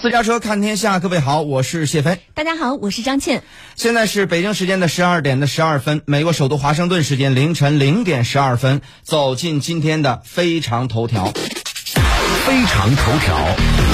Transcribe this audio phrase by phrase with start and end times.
[0.00, 2.18] 私家车看天下，各位好，我是谢飞。
[2.34, 3.42] 大家好，我是张倩。
[3.76, 11.30] 现在是北京时间的十二点的十二分，美国首都华盛顿时间凌晨零点十二分，走进今天的非常头条。
[12.46, 13.91] 非常头条。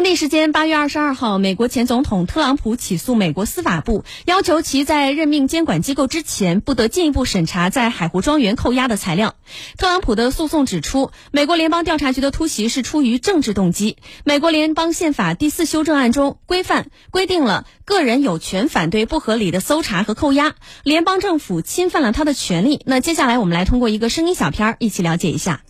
[0.00, 9.34] 当地时间八月二十二号，美国前总统特朗普起诉美国司法部，要求其在任命监管机构之前，不得进一步审查在海湖庄园扣押的材料。
[9.76, 13.98] 特朗普的诉讼指出，美国联邦调查局的突袭是出于政治动机。
[14.24, 22.80] 美国联邦宪法第四修正案中规范规定了个人有权反对不合理的搜查和扣押，联邦政府侵犯了他的权利。
[22.86, 25.60] 那接下来我们来通过一个声音小片儿一起了解一下。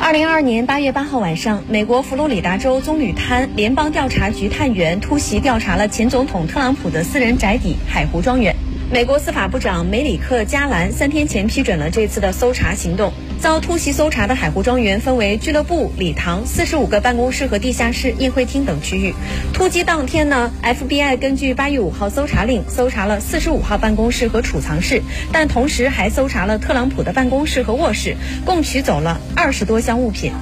[0.00, 8.56] 二零二二年八月八号晚上，美国佛罗里达州棕榈滩联邦调查局探员突袭调查了前总统特朗普的私人宅邸海湖庄园。
[8.90, 13.12] 美国司法部长梅里克·加兰三天前批准了这次的搜查行动。
[13.38, 19.14] 遭突袭搜查的海湖庄园分为俱乐部、礼堂、四十五个办公室和地下室、宴会厅等区域。
[19.52, 30.32] 突击当天呢，FBI 根据八月五号搜查令，搜查了四十五号办公室和储藏室，但同时还搜查了特朗普的办公室和卧室，共取走了二十多箱物品。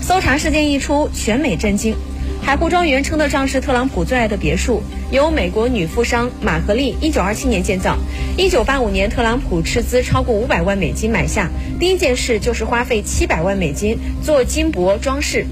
[0.00, 1.94] 搜查事件一出，全美震惊。
[2.42, 7.96] 海湖庄园称得上是特朗普最爱的别墅，由美国女富商马格丽1927年建造。
[8.38, 15.46] 1985年，特朗普斥资超过500万美金买下，第一件事就是花费700万美金做金箔装饰，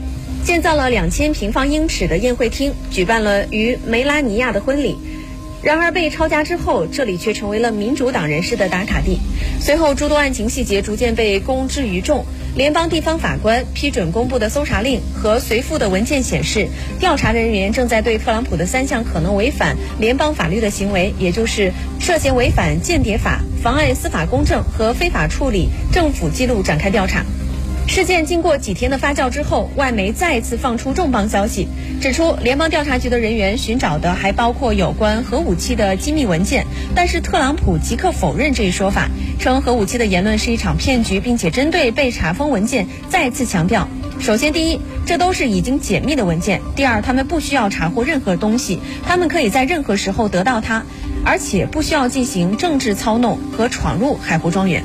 [0.45, 4.97] 建造了2000平方英尺的宴会厅，举办了与梅拉尼亚的婚礼。
[5.61, 9.19] 然而被抄家之后，这里却成为了民主党人士的打卡地。
[9.61, 12.25] 随后，诸多案情细节逐渐被公之于众。
[12.59, 16.67] 联邦地方法官批准公布的搜查令和随附的文件显示，
[16.99, 27.25] 调查人员正在对特朗普的三项可能违反联邦法律的行为，也就是涉嫌违反间谍法、妨碍司法公正和非法处理政府记录展开调查。
[27.89, 31.67] 事件经过几天的发酵之后，外媒再次放出重磅消息，
[32.03, 36.67] 指出联邦调查局的人员寻找的还包括有关核武器的机密文件。
[36.95, 39.09] 但是特朗普即刻否认这一说法，
[39.41, 43.89] 称核武器的言论是一场骗局，并且针对被查封文件再次强调：
[44.21, 50.85] 首先，第一，这都是已经解密的文件；第二，他们不需要查获任何东西，他们可以在任何时候得到它，
[51.25, 54.85] 而且不需要进行政治操弄和闯入海湖庄园。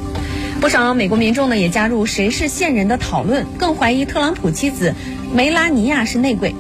[0.64, 4.96] 不少美国民众呢也加入谁是线人的讨论，更怀疑特朗普妻子
[5.34, 6.56] 梅拉尼亚是内鬼。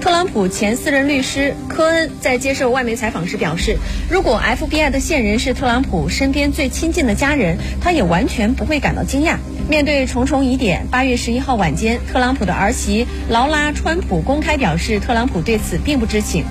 [0.00, 3.78] 特朗普前私人律师科恩在接受外媒采访时表示，
[4.10, 9.36] 如果 FBI 的线人是特朗普身边最亲近的家人，他也完全不会感到惊讶。
[9.68, 16.44] 面对重重疑点，八月十一号晚间，特朗普的儿媳劳拉·川普公开表示，特朗普对此并不知情。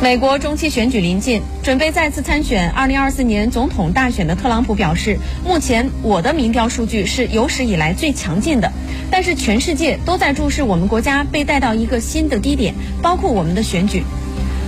[0.00, 8.72] 美国中期选举临近，准备再次参选2024年总统大选的特朗普表示，目前我的民调数据是有史以来最强劲的。
[9.10, 14.02] 但是全世界都在注视我们国家被带到一个新的低点，包括我们的选举。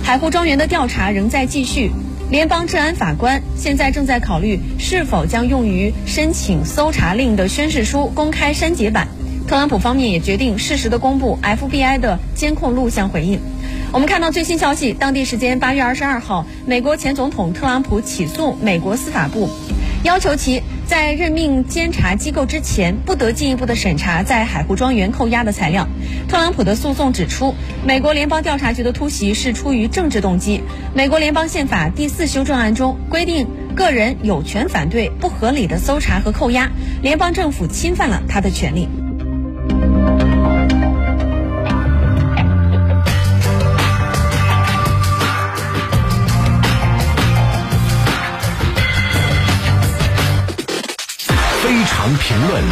[0.03, 1.91] 海湖庄园的调查仍在继续，
[2.29, 9.07] 联邦治安法官现在正在考虑是否将用于申请搜查令的宣誓书公开删节版。
[9.47, 13.39] 特朗普方面也决定适时的公布 FBI 的监控录像回应。
[13.95, 19.49] 我们看到最新消息，当地时间八月二十二号，美国前总统特朗普起诉美国司法部，
[20.03, 25.87] 要求其在任命监察机构之前，不得进一步的审查在海湖庄园扣押的材料。
[26.27, 30.61] 特朗普的诉讼指出，美国联邦调查局的突袭是出于政治动机。
[30.93, 36.69] 美国联邦宪法第四修正案中规定，个人有权反对不合理的搜查和扣押，
[37.01, 38.89] 联邦政府侵犯了他的权利。
[52.27, 52.63] 评论。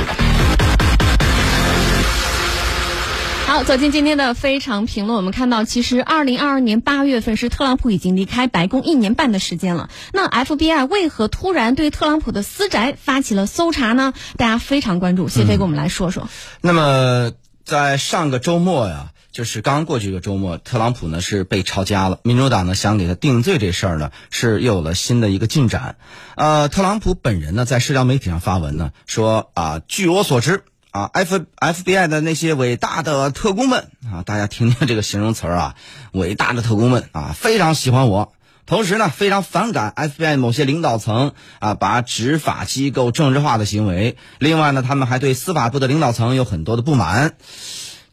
[3.46, 5.16] 好，走进今天的非常评论。
[5.16, 9.90] 我们看到，其实二零二二年八月份是特朗普已经离开白宫一年半的时间了。
[10.12, 14.14] 那 FBI 为何突然对特朗普的私宅发起了搜查呢？
[14.38, 15.30] 大家非常关注。
[15.30, 16.28] 谢飞，给我们来说说。
[16.62, 17.32] 那么，
[17.64, 19.10] 在上个周末呀。
[19.34, 22.20] 就是刚过去一个周末，特朗普呢是被抄家了。
[22.24, 25.96] 民主党呢想给他定罪这事儿呢是又有了新的一个进展。
[26.36, 35.76] 呃，特朗普本人呢在社交媒体上发文呢说啊，据我所知啊，F FBI 的那些伟大的特工们啊，大家听听这个形容词儿啊，
[36.12, 38.34] 伟大的特工们啊，非常喜欢我，
[38.68, 44.16] 同时呢非常反感 FBI 某些领导层啊把执法机构政治化的行为。
[44.38, 47.34] 另外呢，他们还对司法部的领导层有很多的不满。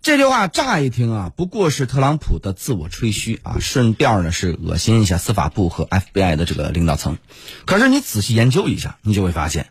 [0.03, 7.19] 这句话乍一听啊，不过是特朗普的自我吹嘘啊，顺便呢是恶心一下司法部和 FBI 的这个领导层。
[7.67, 9.69] 可是你仔细研究一下，你就会发现，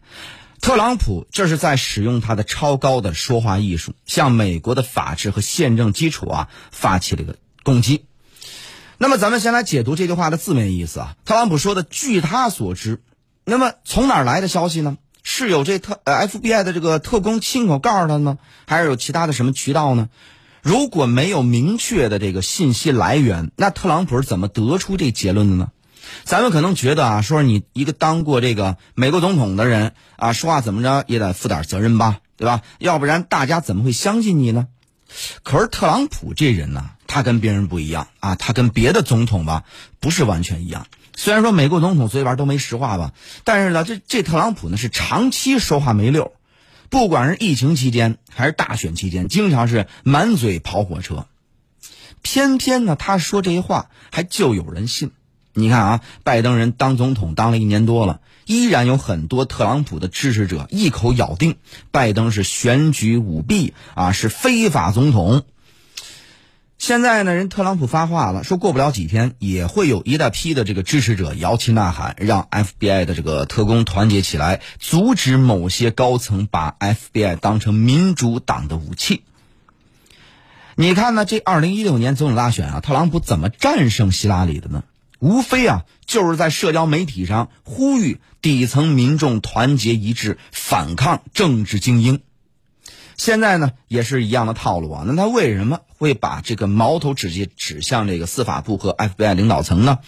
[0.62, 8.06] 特朗普这是在使用他的超高的说话艺术，向美国的法治和宪政基础啊发起了一个攻击。
[9.00, 11.16] 那么，咱们先来解读这句话的字面意思啊。
[11.26, 13.02] 特朗普说的“据他所知”，
[13.46, 15.00] 那么从哪儿来的消息呢？
[15.32, 20.10] 是有这特呃 FBI 的这个特工亲口告诉他呢，还是有其他的什么渠道呢？
[20.64, 25.70] 如果没有明确的这个信息来源，那特朗普是怎么得出这结论的呢？
[26.24, 32.64] 咱们可能觉得啊，说你一个当过这个美国总统的人啊，说话怎么着也得负点责任吧，对吧？
[32.80, 34.66] 要不然大家怎么会相信你呢？
[35.44, 39.64] 可是特朗普这人呢，他跟别人不一样啊，他跟别的总统吧
[40.00, 40.86] 不是完全一样。
[41.16, 43.14] 虽然说美国总统嘴里边都没实话吧，
[43.44, 46.32] 但是呢，这这特朗普呢是长期说话没溜，
[46.90, 51.26] 不管是疫情期间还是大选期间，经常是满嘴跑火车。
[52.22, 55.12] 偏偏呢，他说这些话还就有人信。
[55.54, 61.58] 你看啊，拜登人当总统当了一年多了，依然有很多特朗普的支持者一口咬定
[61.90, 65.44] 拜登是选举舞弊啊，是非法总统。
[66.80, 79.24] 现在呢，人特朗普发话了，说过不了几天也会有一大批的这个支持者摇旗呐喊，让 FBI 的这个特工团结起来，阻止某些高层把 FBI 当成民主党的武器。
[80.76, 81.26] 你看呢？
[81.26, 84.86] 这二零一六年总统大选啊，特朗普怎么战胜希拉里的呢？
[85.20, 92.22] 无非啊，就是在社交媒体上呼吁底层民众团结一致，反抗政治精英。
[93.20, 95.04] 现在呢，也是一样的套路啊。
[95.06, 100.00] 那他为什么会把这个矛头直接指向这个司法部和 FBI 领导层呢？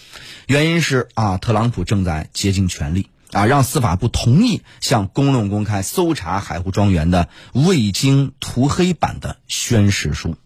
[0.48, 10.38] 原因是啊，特朗普正在竭尽全力啊，让司法部同意向公众公开搜查海湖庄园的未经涂黑版的宣誓书。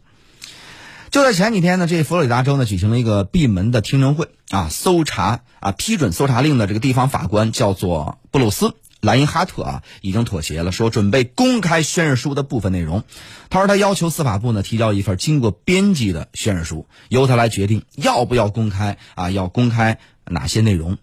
[1.11, 8.73] 就在前几天呢，这佛罗里达州呢举行了一个闭门的听证会啊，搜查啊批准搜查令的这个地方法官叫做布鲁斯
[9.05, 13.03] 莱因哈特啊，已经妥协了，说准备公开宣誓书的部分内容。
[13.49, 20.97] 他说他要求司法部呢提交一份经过编辑的宣誓书，由他来决定要不要公开啊，要公开哪些内容。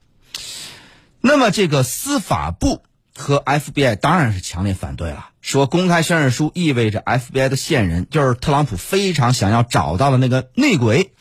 [1.20, 2.82] 那么这个司法部。
[3.14, 11.12] 和 FBI 当然是强烈反对了，说公开宣誓书意味着 FBI 的线人就是特朗普非常想要找到的那个内鬼，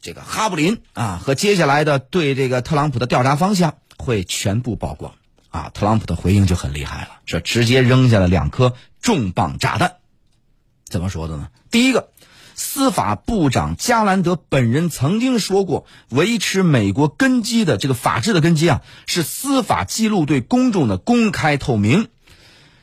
[0.00, 5.14] 这个哈布林啊，和接下来的对这个特朗普的调查方向会全部曝光
[5.50, 5.70] 啊。
[5.74, 9.96] 特朗普的回应就很厉害了，这直接扔下了两颗重磅炸弹，
[10.88, 11.48] 怎么说的呢？
[11.70, 12.08] 第一个。
[12.62, 22.08] 司法部长加兰德本人曾经说过，维持美国根基的这个法治的根基啊，是司法记录对公众的公开透明。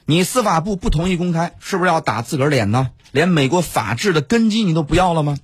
[0.06, 2.90] 你司法部不同意公开，是不是要打自个儿脸呢？
[3.12, 5.38] 连美国法治的根基你都不要了吗？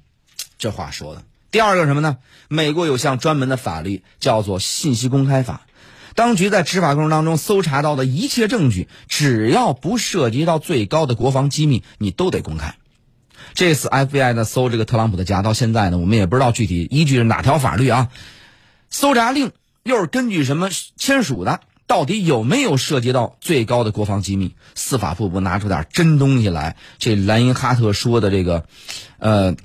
[0.58, 1.22] 这话说的。
[1.52, 2.18] 第二个什么呢？
[2.48, 5.62] 美国有项专门的法律叫做《信息公开法》，
[6.16, 12.76] 当局在执法过程当中搜查到的一切证据，只要不涉及到最高的国防机密，你都得公开。
[13.54, 18.10] 这次 FBI 呢搜这个特朗普的家，到现在呢，我们也不知道具体依据是哪条法律啊？
[18.90, 19.52] 搜查令
[19.84, 21.62] 又是根据什么签署的？
[21.86, 24.56] 到底有没有涉及到最高的国防机密？
[24.74, 26.78] 司法部不拿出点真东西来？
[26.98, 28.66] 这莱因哈特说的这个，
[29.20, 29.56] 呃，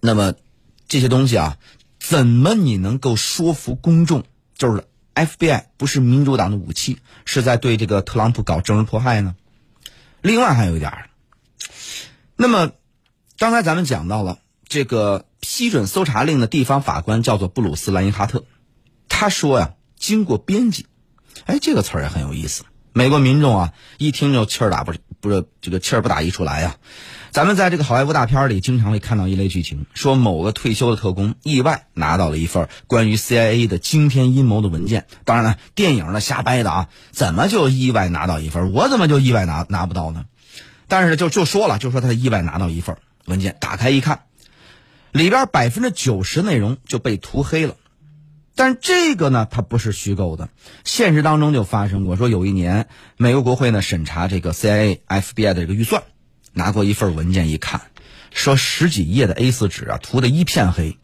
[0.00, 0.34] 那么
[0.86, 1.56] 这些东西啊，
[1.98, 4.24] 怎么你能够说服公众？
[4.56, 9.34] 就是 FBI 不是民主党的武器，是在对这个特朗普搞政治迫害呢？
[10.20, 11.10] 另外还有一点，
[12.36, 12.72] 那么。
[13.36, 14.38] 刚才咱们讲到了
[14.68, 18.44] 这个批准搜查令的地方法官叫做布鲁斯莱因哈特，
[19.08, 20.86] 他说呀，经过编辑，
[21.44, 22.62] 哎，这个词儿也很有意思。
[22.92, 24.94] 美国民众啊，一听就气儿打不
[25.24, 26.76] 不是这个气儿不打一处来呀。
[27.30, 35.06] 咱们在这个好莱坞大片里经常会看到一类剧情，说某个退休的特工意外拿到了一份关于 CIA 的惊天阴谋的文件。
[35.24, 38.72] 当然了，电影呢瞎掰的啊，怎么就意外拿到一份？
[38.72, 40.26] 我怎么就意外拿拿不到呢？
[40.88, 42.98] 但是就就说了，就说他意外拿到一份。
[43.24, 44.24] 文件打开一看，
[45.10, 47.74] 里边百分之九十内容就被涂黑了。
[48.56, 50.48] 但这个呢，它不是虚构的，
[50.84, 52.16] 现实当中就发生过。
[52.16, 56.02] 说有一年，美国国会呢审查这个 CIA、FBI 的这个预算，
[56.52, 57.80] 拿过一份文件一看，
[58.32, 60.98] 说十几页的 A4 纸啊，涂的一片黑，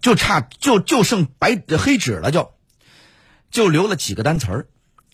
[0.00, 2.52] 就差就就剩白黑纸了，就
[3.50, 4.66] 就留了几个单词儿。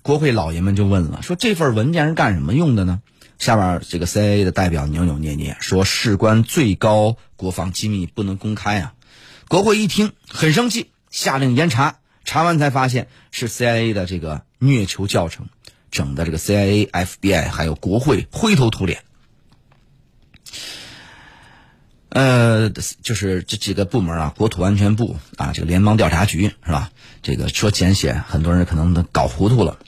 [0.02, 3.00] 国会老爷们就问了，说这份文件是干什么用的呢？
[3.38, 8.94] 下面这个 CIA 的代表扭扭捏捏说：“事关最高国防机密，不能公开啊！”
[9.46, 11.98] 国会一听很生气，下令严查。
[12.24, 15.46] 查完才发现是 CIA 的这个虐囚教程，
[15.90, 19.02] 整的这个 CIA、FBI 还有国会灰头土脸。
[22.10, 26.90] 呃，就是这几个部门啊，国土安全部啊，这个联邦调查局是吧？
[27.22, 29.78] 这个说简写，很多人可能都搞糊涂了。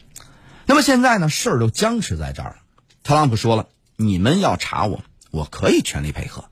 [0.67, 2.57] 那么现在呢，事儿就僵持在这儿了。
[3.03, 6.45] 特朗普说了，你们要查我，我可以全力配合，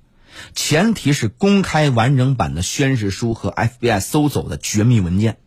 [0.54, 5.38] 前提是公开完整版的宣誓书和 FBI 搜走的绝密文件。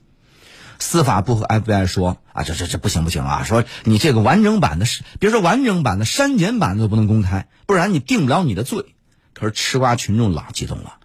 [0.80, 3.44] 司法部和 FBI 说啊，这这这不行不行啊！
[3.44, 4.88] 说你这个完整版的，
[5.20, 8.96] 别说完整版的，删减版都不能公开，不然你定不了你的罪。
[9.34, 10.98] 可是吃瓜群众老激动了，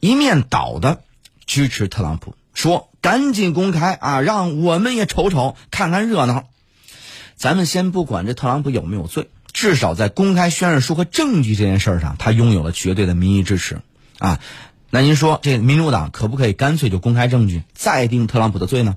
[0.00, 1.02] 一面倒的
[1.46, 6.48] 支持特朗普，说赶紧公开啊，让我们也瞅瞅，看看热闹。
[7.36, 13.80] 咱们先不管这特朗普有没有罪，至少在公开宣誓书和证据这件事上，他拥有了绝对的民意支持
[14.18, 14.40] 啊。
[14.90, 18.96] 那您说，这民主党可不可以干脆就公开证据，再定特朗普的罪呢？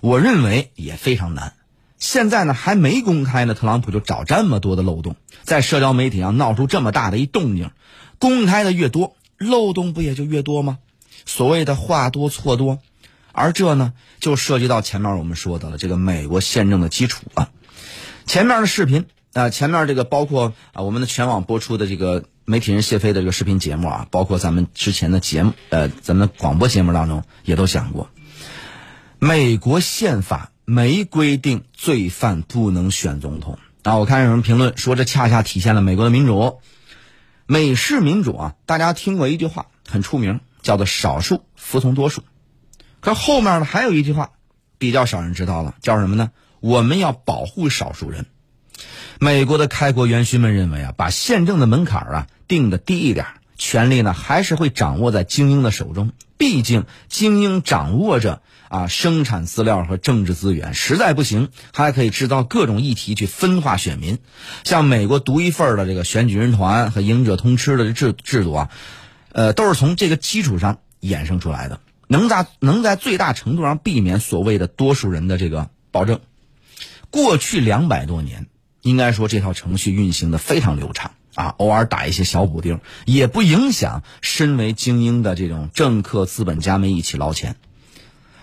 [0.00, 1.54] 我认为也非常难。
[1.98, 7.70] 现在呢，还没公开呢，特朗普就找这么多的漏洞，在社交媒体上闹出这么大的一动静。
[8.18, 10.78] 公开的越多，漏洞不也就越多吗？
[11.24, 12.78] 所谓的话多错多，
[13.32, 17.50] 而这呢，就涉及到前面我们说的了，这个美国宪政的基础了。
[18.26, 19.06] 前面的视频
[19.36, 22.24] 啊，前面这个包括啊，我们的全网播出的这个。
[22.48, 28.08] 媒体人谢飞的这个视频节目啊，包括咱们之前的节目，呃，咱们广播节目当中也都讲过，
[29.18, 33.96] 美国宪法没规定罪犯不能选总统啊。
[33.96, 36.60] 我看有人评论说，这恰恰体现了美国的民主，
[37.46, 38.54] 美式民主啊。
[38.64, 42.22] 大家听过一句话很出名，叫做“少数服从多数”。
[43.02, 44.30] 可后面呢，还有一句话
[44.78, 46.30] 比较少人知道了，叫什么呢？
[46.60, 48.26] 我们要保护少数人。
[49.18, 56.12] 美国的开国元勋们认为啊，把宪政的门槛啊定的低一点，权力呢还是会掌握在精英的手中。
[56.38, 64.18] 毕竟精英掌握着啊生产资料和政治资源，实在不行还可以制造各种议题去分化选民。
[64.62, 68.70] 像美国独一份的这个选举人团和赢者通吃的制制度啊，
[69.32, 76.20] 呃，都是从这个基础上衍生出来的，能在能在最大程度上避免所谓的多数人的这个暴政。
[77.08, 78.46] 过去两百多年。
[78.86, 87.56] 应该说这套程序运行的非常流畅啊，偶尔打一些小补丁，也不影响身为精英的这种政客、资本家们一起捞钱。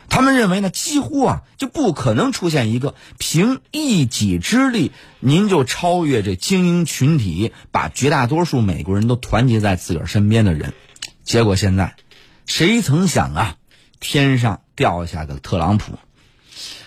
[0.09, 10.73] 他们认为呢，几乎啊就不可能出现一个凭一己之力您就超越这精英群体，把绝大多数美国人都团结在自个儿身边的人。
[11.23, 11.95] 结果现在，
[12.45, 13.55] 谁曾想啊，
[14.01, 15.97] 天上掉下个特朗普，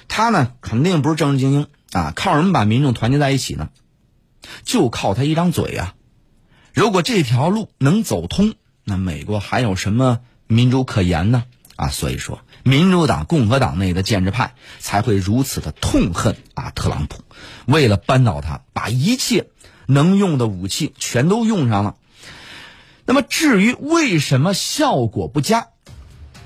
[0.09, 1.67] 他呢肯定不是政治精英。
[1.93, 3.71] 啊，靠什么把民众团结在一起呢？
[4.65, 5.95] 就靠他一张嘴呀！
[6.73, 11.45] 如果这条路能走通，那美国还有什么民主可言呢？
[11.77, 17.23] 啊，所以说，民主党、共和党内的建制派才会如此的痛恨啊特朗普，
[17.67, 19.49] 为了扳倒他，把一切
[19.87, 21.97] 能用的武器全都用上了。
[23.05, 25.69] 那么，至于为什么效果不佳？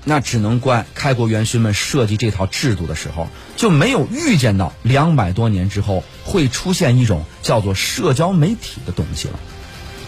[0.03, 9.39] 那只能怪开国元勋们设计这套制度的时候就没有预见到两百多年之后会出现一种叫做社交媒体的东西了。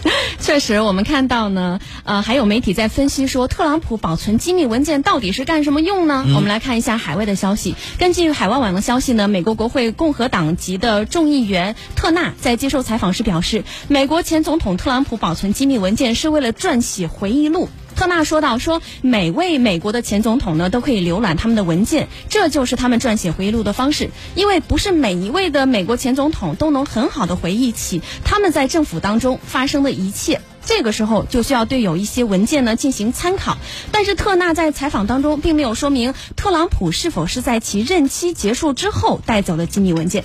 [0.38, 6.26] 确实，我们看到呢，呃，还有媒体在分析说，特朗普保存机密文件到底是干什么用呢？
[6.34, 7.74] 我们来看一下海外的消息。
[7.98, 17.70] 根据海外网的消息呢，美国国会共和党籍的众议员特纳在接受采访时表示，美国前总统特朗普保存机密文件是为了撰写回忆录。
[17.94, 24.10] 特纳说到：“说每位美国的前总统呢，都可以浏览他们的文件，这就是他们撰写回忆录的方式。
[24.34, 33.58] 因为不是每一位的美国前总统都能很好的回忆起他们在政府当中发生的一切。”这个时候就需要对有一些文件呢进行参考，
[33.92, 40.24] 但是特纳在采访当中并没有说明特朗普是否是在其任期结束之后带走的机密文件。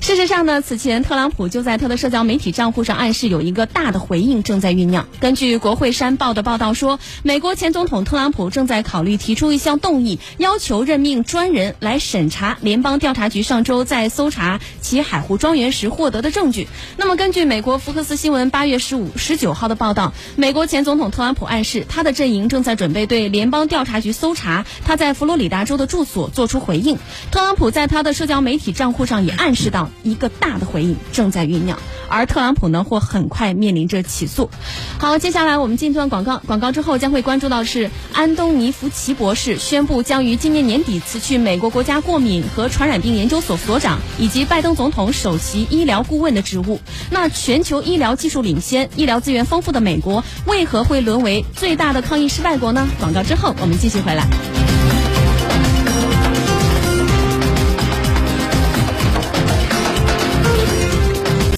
[0.00, 5.08] 事实上呢，此前特朗普就在他的社交媒体账户上暗示有一个大的回应正在酝酿。
[5.18, 16.68] 根据国会山报的报道说，美国前总统特朗普正在考虑提出一项动议，要求任命专人来审查联邦调查局上周在搜查其海湖庄园时获得的证据。
[16.98, 19.69] 那么，根据美国福克斯新闻八月十五、十九号。
[19.70, 26.98] 的报道，美国前总统特朗普暗示，他的阵营正在准备对联邦调查局搜查他在佛罗里达州的住所做出回应。
[27.30, 34.50] 特朗普在他的社交媒体账户上也暗示到，一个大的回应正在酝酿，而特朗普呢，或很快面临着起诉。
[34.98, 46.80] 好，接下来我们进一段广告，广告之后将会关注到是安东尼福奇博士宣布将于今年年底辞去美国国家过敏和传染病研究所所长以及拜登总统首席医疗顾问的职务。
[47.10, 49.70] 那全球医疗技术领先，医疗资源丰丰。
[49.70, 52.88] 富的美国为何会沦为最大的抗疫失败国呢？
[52.98, 54.59] 广告之后，我们继续回来。